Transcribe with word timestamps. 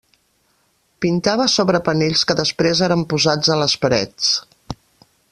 Pintava 1.05 1.45
sobre 1.55 1.81
panells 1.89 2.23
que 2.31 2.37
després 2.39 2.81
eren 2.87 3.05
posats 3.13 3.53
a 3.57 3.61
les 3.65 3.77
parets. 3.85 4.33